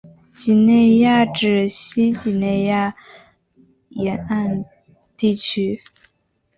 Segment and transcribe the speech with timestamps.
[0.35, 2.95] 几内亚指西非几内亚
[3.89, 4.65] 湾沿岸
[5.15, 5.79] 地区。